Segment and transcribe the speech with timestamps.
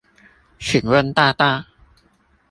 [0.57, 1.67] 請問大大